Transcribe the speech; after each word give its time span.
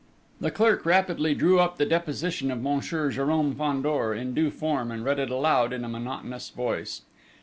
The 0.39 0.49
clerk 0.49 0.83
rapidly 0.83 1.35
drew 1.35 1.59
up 1.59 1.77
the 1.77 1.85
deposition 1.85 2.49
of 2.49 2.59
Monsieur 2.59 3.11
Jérôme 3.11 3.55
Fandor, 3.55 4.15
in 4.15 4.33
due 4.33 4.49
form, 4.49 4.89
and 4.89 5.05
read 5.05 5.19
it 5.19 5.29
aloud 5.29 5.73
in 5.73 5.83
a 5.85 5.89
monotonous 5.89 6.49
voice. 6.49 7.03